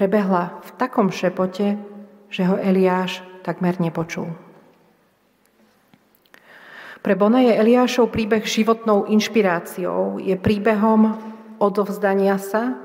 [0.00, 1.76] prebehla v takom šepote,
[2.32, 4.32] že ho Eliáš takmer nepočul.
[7.04, 11.20] Pre Bona je Eliášov príbeh životnou inšpiráciou, je príbehom
[11.60, 12.80] odovzdania sa,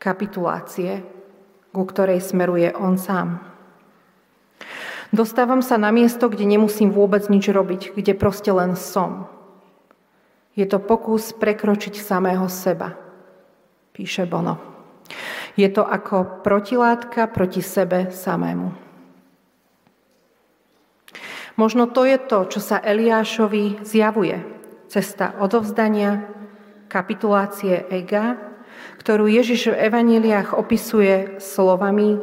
[0.00, 1.04] kapitulácie,
[1.76, 3.44] ku ktorej smeruje on sám.
[5.12, 9.28] Dostávam sa na miesto, kde nemusím vôbec nič robiť, kde proste len som.
[10.56, 12.96] Je to pokus prekročiť samého seba,
[13.92, 14.79] píše Bono.
[15.58, 18.90] Je to ako protilátka proti sebe samému.
[21.58, 24.40] Možno to je to, čo sa Eliášovi zjavuje.
[24.88, 26.24] Cesta odovzdania,
[26.88, 28.38] kapitulácie ega,
[29.02, 32.16] ktorú Ježiš v evaníliách opisuje slovami,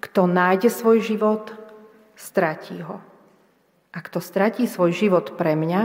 [0.00, 1.52] kto nájde svoj život,
[2.14, 3.02] stratí ho.
[3.90, 5.82] A kto stratí svoj život pre mňa,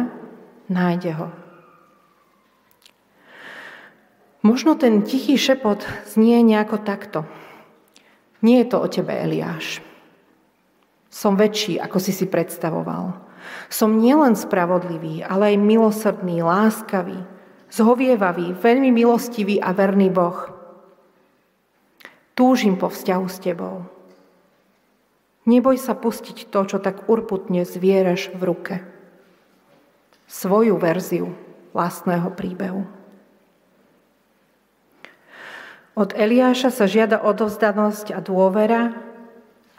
[0.69, 1.44] nájde ho.
[4.45, 7.25] Možno ten tichý šepot znie nejako takto.
[8.45, 9.81] Nie je to o tebe, Eliáš.
[11.09, 13.17] Som väčší, ako si si predstavoval.
[13.73, 17.17] Som nielen spravodlivý, ale aj milosrdný, láskavý,
[17.73, 20.37] zhovievavý, veľmi milostivý a verný Boh.
[22.37, 23.89] Túžim po vzťahu s tebou.
[25.49, 28.75] Neboj sa pustiť to, čo tak urputne zvieraš v ruke.
[30.29, 31.33] Svoju verziu
[31.73, 33.04] vlastného príbehu.
[35.95, 38.91] Od Eliáša sa žiada odovzdanosť a dôvera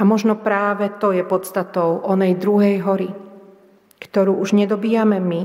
[0.00, 3.12] a možno práve to je podstatou onej druhej hory,
[4.00, 5.42] ktorú už nedobíjame my,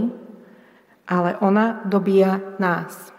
[1.11, 3.11] ale ona dobíja nás.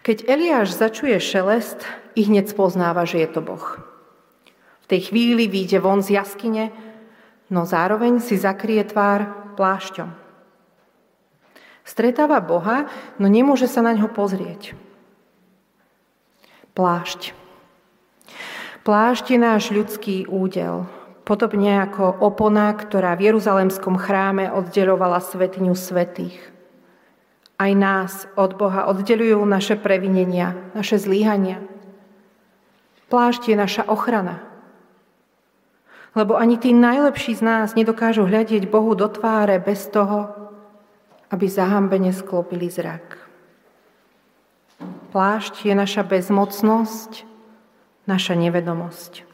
[0.00, 1.84] Keď Eliáš začuje šelest,
[2.16, 3.76] i hneď spoznáva, že je to Boh.
[4.82, 6.72] V tej chvíli vyjde von z jaskyne,
[7.52, 10.25] no zároveň si zakrie tvár plášťom.
[11.86, 12.90] Stretáva Boha,
[13.22, 14.74] no nemôže sa na ňo pozrieť.
[16.74, 17.30] Plášť.
[18.82, 20.90] Plášť je náš ľudský údel,
[21.22, 26.38] podobne ako opona, ktorá v Jeruzalemskom chráme oddelovala svetiňu svetých.
[27.56, 31.62] Aj nás od Boha oddelujú naše previnenia, naše zlíhania.
[33.08, 34.42] Plášť je naša ochrana,
[36.18, 40.45] lebo ani tí najlepší z nás nedokážu hľadiť Bohu do tváre bez toho,
[41.30, 43.18] aby zahambene sklopili zrak.
[45.10, 47.24] plášť je naša bezmocnosť,
[48.04, 49.24] naša nevedomosť.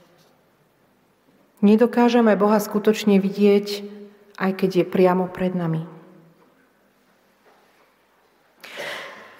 [1.62, 3.82] Nedokážeme Boha skutočne vidieť,
[4.38, 5.86] aj keď je priamo pred nami.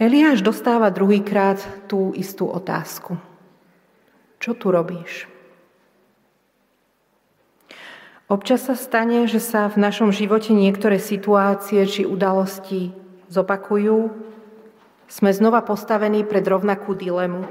[0.03, 3.19] Eliáš dostáva druhýkrát tú istú otázku.
[4.43, 5.32] Čo tu robíš?
[8.33, 12.97] Občas sa stane, že sa v našom živote niektoré situácie či udalosti
[13.29, 14.09] zopakujú,
[15.05, 17.45] sme znova postavení pred rovnakú dilemu.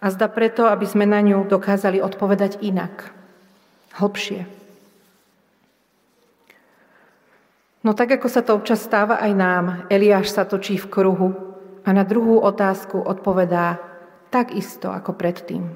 [0.00, 3.12] A zda preto, aby sme na ňu dokázali odpovedať inak,
[4.00, 4.48] hlbšie.
[7.84, 11.36] No tak, ako sa to občas stáva aj nám, Eliáš sa točí v kruhu
[11.84, 13.76] a na druhú otázku odpovedá
[14.32, 15.68] tak isto ako predtým.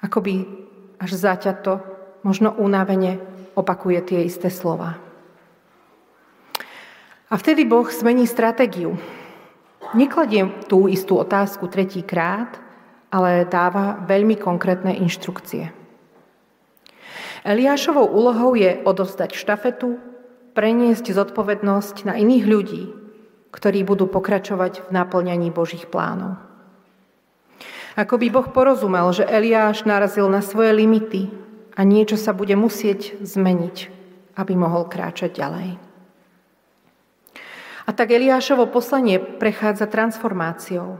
[0.00, 0.48] Akoby
[0.96, 1.93] až zaťato
[2.24, 3.20] možno unavene
[3.54, 4.98] opakuje tie isté slova.
[7.30, 8.96] A vtedy Boh zmení stratégiu.
[9.94, 12.58] Nekladie tú istú otázku tretíkrát,
[13.14, 15.70] ale dáva veľmi konkrétne inštrukcie.
[17.44, 20.00] Eliášovou úlohou je odovzdať štafetu,
[20.56, 22.82] preniesť zodpovednosť na iných ľudí,
[23.52, 26.40] ktorí budú pokračovať v naplňaní Božích plánov.
[27.94, 31.30] Ako by Boh porozumel, že Eliáš narazil na svoje limity
[31.74, 33.76] a niečo sa bude musieť zmeniť,
[34.38, 35.78] aby mohol kráčať ďalej.
[37.84, 40.96] A tak Eliášovo poslanie prechádza transformáciou.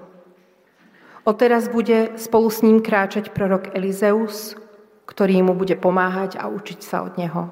[1.25, 4.53] Odteraz bude spolu s ním kráčať prorok Elizeus,
[5.09, 7.49] ktorý mu bude pomáhať a učiť sa od neho.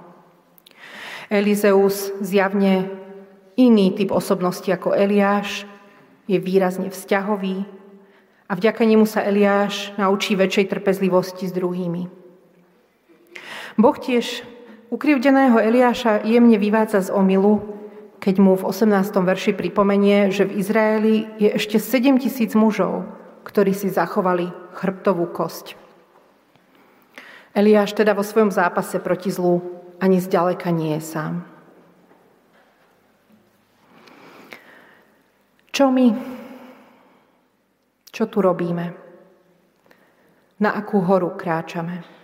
[1.33, 2.93] Elizeus zjavne
[3.57, 5.65] iný typ osobnosti ako Eliáš,
[6.29, 7.65] je výrazne vzťahový
[8.47, 12.22] a vďaka nemu sa Eliáš naučí väčšej trpezlivosti s druhými.
[13.81, 14.45] Boh tiež
[14.93, 17.65] ukrivdeného Eliáša jemne vyvádza z omilu,
[18.21, 19.11] keď mu v 18.
[19.17, 23.09] verši pripomenie, že v Izraeli je ešte 7 tisíc mužov,
[23.43, 25.75] ktorí si zachovali chrbtovú kosť.
[27.53, 29.61] Eliáš teda vo svojom zápase proti zlu
[30.01, 31.35] ani zďaleka nie je sám.
[35.73, 36.07] Čo my?
[38.13, 38.93] Čo tu robíme?
[40.61, 42.22] Na akú horu kráčame?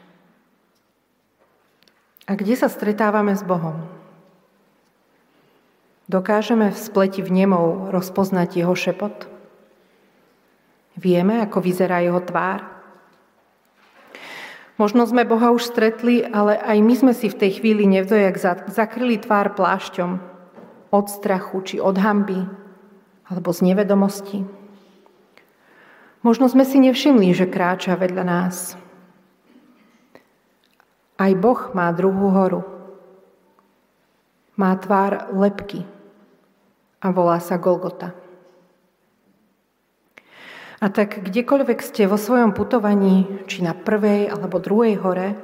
[2.29, 3.89] A kde sa stretávame s Bohom?
[6.13, 9.29] Dokážeme v spleti vnemov rozpoznať jeho šepot?
[11.01, 12.69] Vieme, ako vyzerá jeho tvár?
[14.77, 18.37] Možno sme Boha už stretli, ale aj my sme si v tej chvíli nevdojak
[18.71, 20.21] zakryli tvár plášťom
[20.93, 22.45] od strachu či od hamby
[23.29, 24.45] alebo z nevedomosti.
[26.23, 28.77] Možno sme si nevšimli, že kráča vedľa nás,
[31.19, 32.63] aj Boh má druhú horu.
[34.55, 35.83] Má tvár lepky
[37.03, 38.15] a volá sa Golgota.
[40.79, 45.35] A tak kdekoľvek ste vo svojom putovaní, či na prvej alebo druhej hore,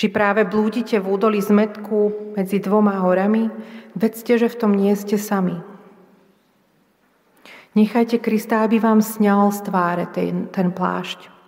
[0.00, 3.52] či práve blúdite v údoli zmetku medzi dvoma horami,
[3.92, 5.60] vedzte, že v tom nie ste sami.
[7.76, 11.41] Nechajte Krista, aby vám sňal z tváre ten, ten plášť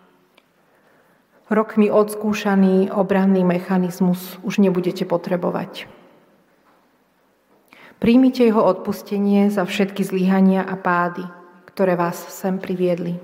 [1.54, 5.86] rokmi odskúšaný obranný mechanizmus už nebudete potrebovať.
[8.02, 11.24] Príjmite jeho odpustenie za všetky zlyhania a pády,
[11.72, 13.16] ktoré vás sem priviedli.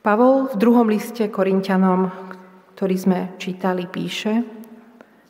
[0.00, 2.08] Pavol v druhom liste Korintianom,
[2.78, 4.46] ktorý sme čítali, píše,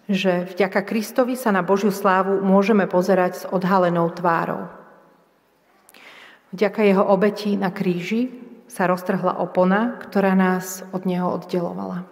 [0.07, 4.71] že vďaka Kristovi sa na Božiu slávu môžeme pozerať s odhalenou tvárou.
[6.55, 8.46] Vďaka jeho obeti na kríži
[8.77, 12.05] sa roztrhla opona, ktorá nás od neho oddelovala.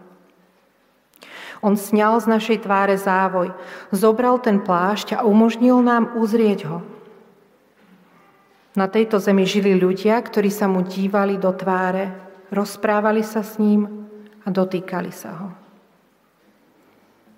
[1.60, 3.52] On sňal z našej tváre závoj,
[3.92, 6.80] zobral ten plášť a umožnil nám uzrieť ho.
[8.72, 12.16] Na tejto zemi žili ľudia, ktorí sa mu dívali do tváre,
[12.48, 14.08] rozprávali sa s ním
[14.44, 15.48] a dotýkali sa ho.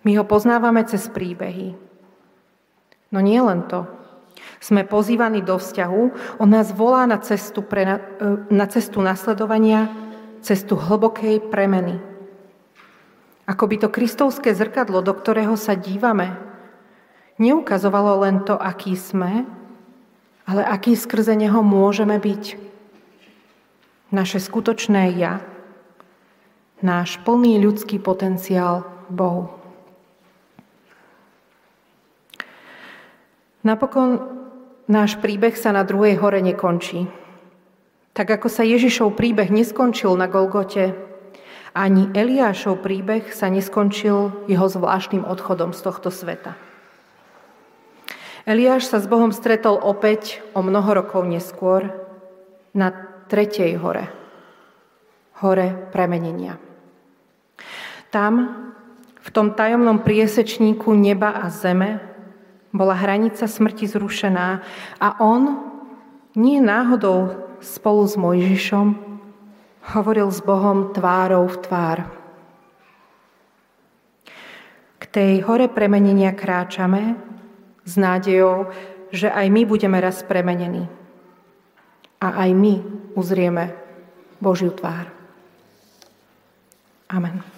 [0.06, 1.74] My ho poznávame cez príbehy.
[3.10, 3.90] No nie len to.
[4.58, 6.02] Sme pozývaní do vzťahu,
[6.40, 7.98] on nás volá na cestu, pre, e,
[8.48, 9.92] na cestu nasledovania,
[10.40, 12.00] cestu hlbokej premeny.
[13.46, 16.34] Ako by to kristovské zrkadlo, do ktorého sa dívame,
[17.38, 19.46] neukazovalo len to, aký sme,
[20.46, 22.44] ale aký skrze neho môžeme byť.
[24.14, 25.42] Naše skutočné ja,
[26.78, 29.50] náš plný ľudský potenciál Bohu.
[33.66, 34.22] Napokon
[34.86, 37.06] náš príbeh sa na druhej hore nekončí.
[38.16, 40.96] Tak ako sa Ježišov príbeh neskončil na Golgote,
[41.76, 46.56] ani Eliášov príbeh sa neskončil jeho zvláštnym odchodom z tohto sveta.
[48.48, 51.92] Eliáš sa s Bohom stretol opäť o mnoho rokov neskôr
[52.72, 52.94] na
[53.28, 54.08] tretej hore.
[55.44, 56.56] Hore premenenia.
[58.08, 58.64] Tam,
[59.20, 62.15] v tom tajomnom priesečníku neba a zeme,
[62.72, 64.62] bola hranica smrti zrušená
[65.00, 65.58] a on,
[66.36, 68.88] nie náhodou spolu s Mojžišom,
[69.96, 71.98] hovoril s Bohom tvárou v tvár.
[74.96, 77.16] K tej hore premenenia kráčame
[77.86, 78.68] s nádejou,
[79.14, 80.90] že aj my budeme raz premenení.
[82.18, 82.74] A aj my
[83.14, 83.76] uzrieme
[84.42, 85.08] Božiu tvár.
[87.06, 87.55] Amen.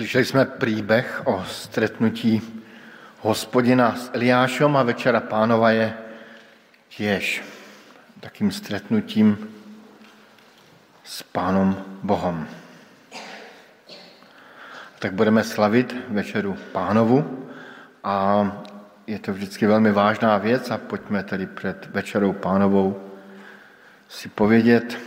[0.00, 2.62] Slyšeli jsme příběh o stretnutí
[3.20, 5.92] hospodina s Eliášom a večera pánova je
[6.88, 7.44] tiež
[8.20, 9.48] takým stretnutím
[11.04, 12.48] s pánom Bohom.
[14.98, 17.48] tak budeme slavit večeru pánovu
[18.04, 18.48] a
[19.06, 23.12] je to vždycky velmi vážná věc a pojďme tedy před večerou pánovou
[24.08, 24.98] si povědět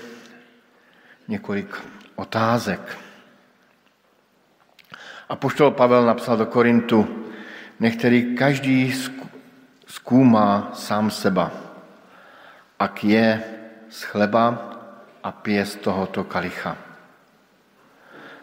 [1.27, 1.81] několik
[2.15, 2.97] otázek.
[5.30, 7.07] A poštol Pavel napsal do Korintu,
[7.80, 8.93] nechterý každý
[9.88, 11.51] zkoumá sám seba,
[12.80, 13.39] ak je
[13.89, 14.45] z chleba
[15.24, 16.76] a pije z tohoto kalicha.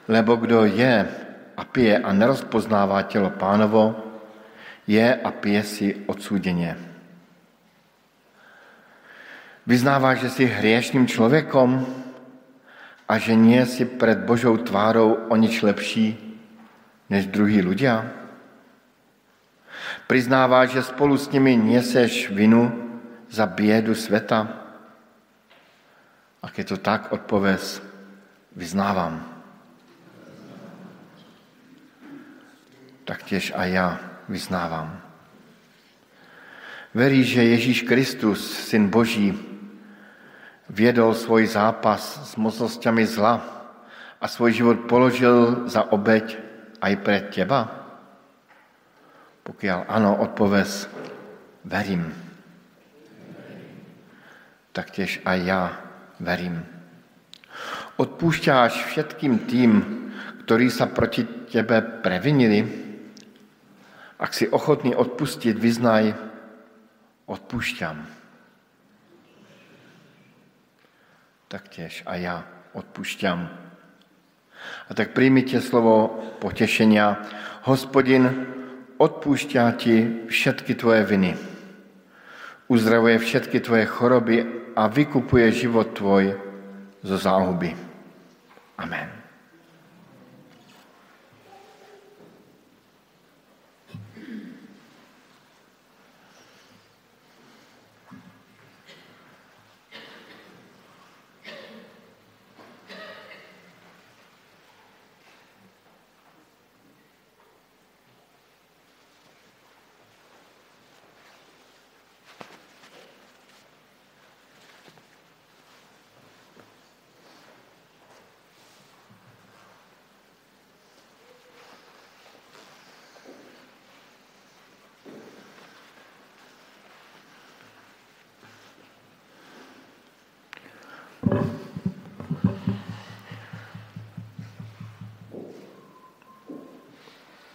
[0.09, 1.09] Lebo kdo je
[1.57, 3.97] a pije a nerozpoznává tělo pánovo,
[4.87, 6.77] je a pije si odsúdeně.
[9.67, 11.87] Vyznáváš, že jsi hriešním člověkom
[13.09, 16.30] a že nie si před Božou tvárou o nič lepší
[17.11, 18.07] než druhý ľudia?
[20.07, 22.71] Priznáváš, že spolu s nimi neseš vinu
[23.27, 24.47] za biedu sveta?
[26.43, 27.83] A keď to tak, odpověz,
[28.57, 29.43] vyznávám.
[33.05, 35.01] Tak těž a já vyznávám.
[36.95, 39.35] Veríš, že Ježíš Kristus, Syn Boží,
[40.71, 43.43] viedol svoj zápas s mocnosťami zla
[44.19, 46.50] a svoj život položil za obeď
[46.81, 47.69] aj pre teba?
[49.45, 50.89] Pokiaľ áno, odpoves,
[51.65, 52.11] verím.
[54.73, 55.63] Taktiež aj ja
[56.19, 56.65] verím.
[58.01, 59.71] Odpúšťáš všetkým tým,
[60.45, 62.65] ktorí sa proti tebe previnili?
[64.21, 66.13] Ak si ochotný odpustiť, vyznaj,
[67.29, 68.21] odpúšťam.
[71.51, 72.37] taktiež a ja
[72.79, 73.70] odpúšťam.
[74.89, 77.23] A tak príjmite slovo potešenia.
[77.65, 78.49] Hospodin
[79.01, 81.33] odpúšťa ti všetky tvoje viny.
[82.71, 84.37] Uzdravuje všetky tvoje choroby
[84.77, 86.39] a vykupuje život tvoj
[87.03, 87.75] zo záhuby.
[88.79, 89.20] Amen.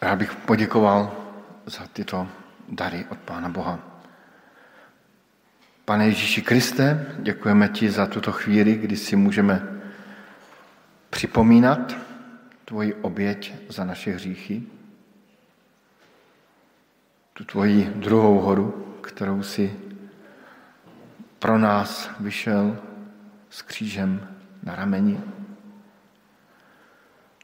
[0.06, 1.12] Já bych poděkoval
[1.66, 2.28] za tyto
[2.70, 3.80] dary od Pána Boha.
[5.86, 9.82] Pane Ježíši Kriste, děkujeme ti za tuto chvíli, kdy si můžeme
[11.10, 11.97] připomínat
[12.66, 14.64] tvoji oběť za naše hříchy,
[17.34, 19.80] tu tvoji druhou horu, kterou si
[21.39, 22.78] pro nás vyšel
[23.49, 24.28] s křížem
[24.64, 25.22] na rameni.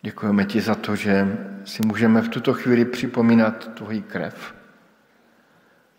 [0.04, 4.56] Děkujeme ti za to, že si můžeme v tuto chvíli připomínat tvoji krev,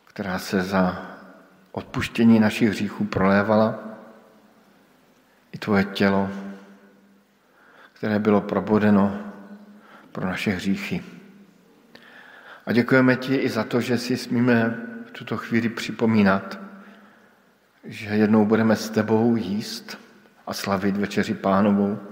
[0.05, 1.07] která se za
[1.73, 3.79] odpuštění našich hříchů prolévala,
[5.53, 6.31] i tvoje tělo,
[7.93, 9.33] které bylo probodeno
[10.13, 11.03] pro naše hříchy.
[12.67, 16.59] A děkujeme ti i za to, že si smíme v tuto chvíli připomínat,
[17.85, 19.99] že jednou budeme s tebou jíst
[20.47, 22.12] a slavit večeři pánovou,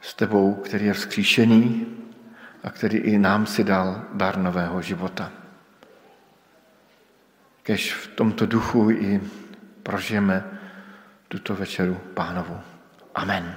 [0.00, 1.86] s tebou, který je vzkříšený
[2.62, 5.32] a který i nám si dal dar nového života.
[7.62, 9.20] Kež v tomto duchu i
[9.82, 10.44] prožijeme
[11.28, 12.60] tuto večeru pánovu.
[13.14, 13.56] Amen.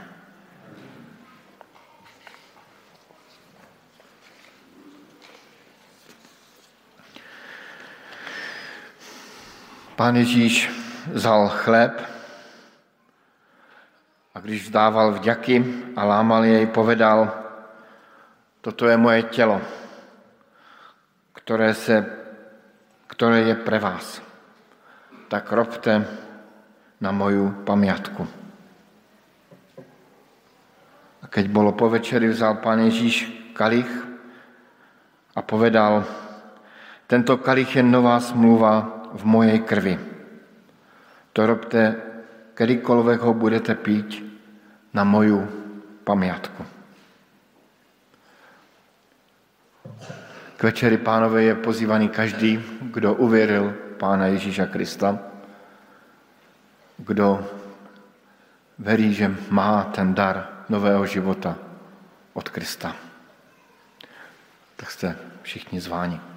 [9.96, 10.70] Pán Ježíš
[11.12, 12.02] vzal chléb,
[14.44, 15.56] když vzdával vďaky
[15.96, 17.32] a lámal jej, povedal,
[18.60, 19.62] toto je moje tělo,
[21.34, 22.06] které, se,
[23.08, 24.22] které je pre vás.
[25.28, 26.08] Tak robte
[27.00, 28.28] na moju pamiatku.
[31.24, 33.88] A keď bolo po večeri, vzal pán Ježíš kalich
[35.36, 36.04] a povedal,
[37.08, 39.96] tento kalich je nová smluva v mojej krvi.
[41.32, 41.96] To robte
[42.60, 44.33] kedykoľvek ho budete piť
[44.94, 45.48] na moju
[46.04, 46.66] pamiatku.
[50.58, 55.20] K večeri pánové je pozývaný každý, kdo uvěřil Pána Ježíša Krista,
[56.98, 57.48] kdo
[58.80, 61.58] verí, že má ten dar nového života
[62.34, 62.96] od Krista.
[64.76, 66.33] Tak jste všichni zváni.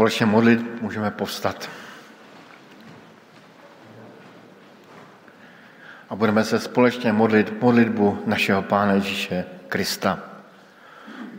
[0.00, 1.68] Společně modlit, můžeme povstat.
[6.08, 10.18] A budeme se společně modlit modlitbu našeho Pána Ježíše Krista.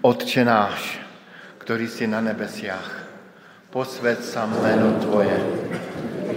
[0.01, 0.99] Otče náš,
[1.57, 3.01] který jsi na nebesiach,
[3.69, 5.37] posvěd sa jméno Tvoje,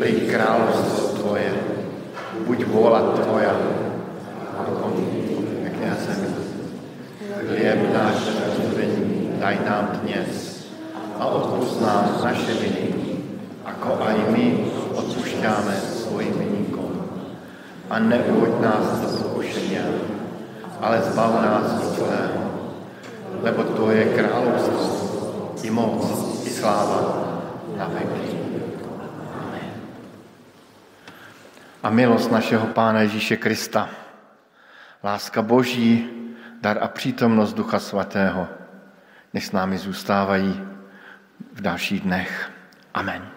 [0.01, 1.53] príď královstvo Tvoje,
[2.49, 3.53] buď vôľa Tvoja,
[4.65, 4.97] ako
[5.61, 6.31] jak na zemi.
[7.53, 8.17] Chlieb náš
[9.45, 10.55] daj nám dnes
[11.19, 12.91] a odpust nás naše viny,
[13.63, 14.47] ako aj my
[14.99, 16.91] odpušťáme svojim vyníkom.
[17.91, 19.87] A neuvoď nás do pokušenia,
[20.83, 22.43] ale zbav nás od zlého,
[23.47, 24.83] lebo to je kráľovstvo,
[25.63, 26.03] i moc,
[26.44, 27.01] i sláva
[27.75, 28.25] na veky.
[31.85, 33.93] A milosť našeho Pána Ježíše Krista,
[35.05, 36.09] láska Boží,
[36.65, 38.49] dar a přítomnosť Ducha Svatého,
[39.37, 40.57] nech s námi zůstávají
[41.53, 42.51] v dalších dnech.
[42.95, 43.34] Amen.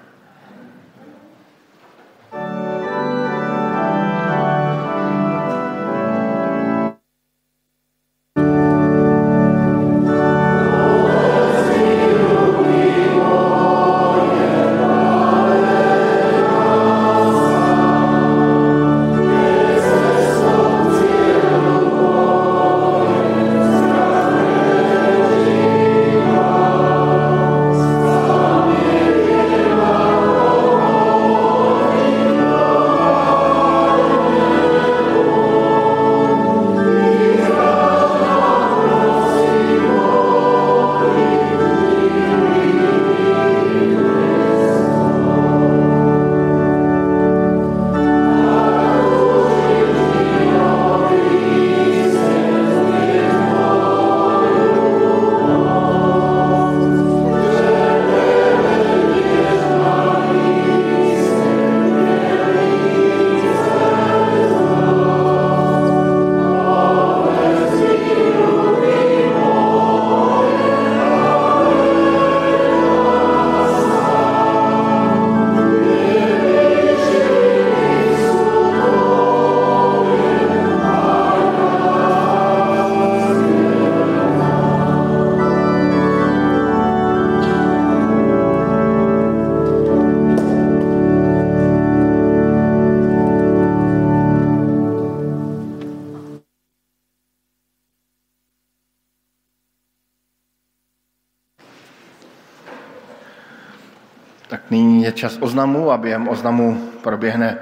[104.47, 107.57] Tak nyní je čas oznamu a během oznamu proběhne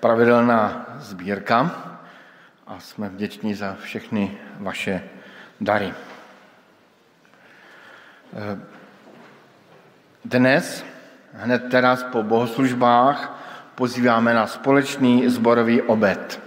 [0.00, 1.70] pravidelná sbírka
[2.66, 5.02] a jsme vděční za všechny vaše
[5.60, 5.92] dary.
[10.24, 10.84] Dnes,
[11.32, 13.40] hned teraz po bohoslužbách,
[13.74, 16.40] pozýváme na společný zborový obed.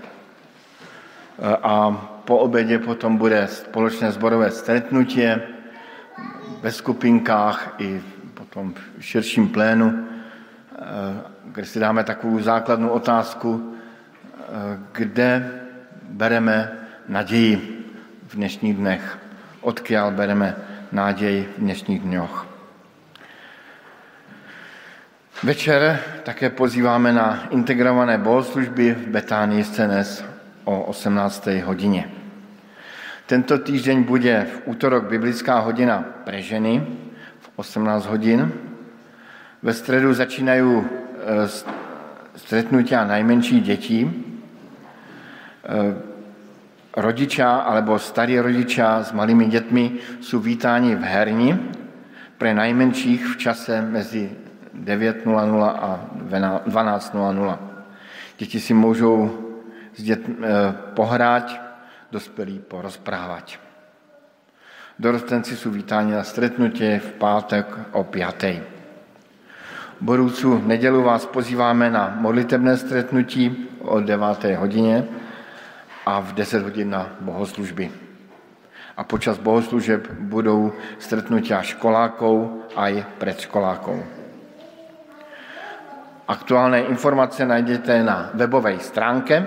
[1.63, 1.91] A
[2.25, 5.47] po obědě potom bude společné zborové stretnutie
[6.61, 8.03] ve skupinkách i
[8.53, 10.77] potom v širším plénu, eh,
[11.45, 15.51] kde si dáme takovou základnou otázku, eh, kde
[16.13, 16.71] bereme
[17.09, 17.57] naději
[18.29, 19.03] v dnešních dnech,
[19.65, 20.55] odkiaľ bereme
[20.93, 22.45] nádej v dnešních dňoch.
[25.43, 30.21] Večer také pozýváme na integrované bohoslužby v Betánii Scenes
[30.63, 31.65] o 18.
[31.65, 32.05] hodině.
[33.25, 37.02] Tento týždeň bude v útorok biblická hodina pre ženy
[37.55, 38.51] 18 hodin.
[39.61, 40.83] Ve středu začínají e,
[42.35, 44.11] stretnutia najmenších dětí.
[45.63, 46.13] E,
[46.97, 49.91] rodiča alebo starí rodiča s malými dětmi
[50.21, 51.59] jsou vítáni v herni
[52.37, 54.31] pre najmenších v čase mezi
[54.75, 57.57] 9.00 a 12.00.
[58.37, 59.31] Děti si můžou
[59.95, 61.61] s dětmi eh, pohrať,
[62.11, 63.59] dospělí porozprávať.
[64.99, 68.45] Dorostenci jsou vítáni na stretnutě v pátek o 5.
[70.01, 74.43] Budoucí nedělu vás pozýváme na modlitebné stretnutí o 9.
[74.43, 75.03] hodině
[76.05, 77.91] a v 10 hodin na bohoslužby.
[78.97, 83.97] A počas bohoslužeb budou stretnutia školákov aj predškolákov.
[86.29, 89.41] Aktuálne informace najdete na webovej stránke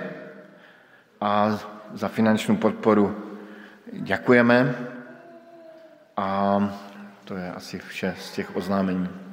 [1.22, 1.54] a
[1.94, 3.14] za finančnú podporu
[3.94, 4.95] ďakujeme.
[6.16, 6.58] A
[7.24, 9.25] to je asi vše z těch oznámení.